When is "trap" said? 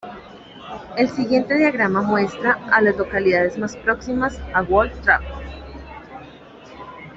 5.01-5.21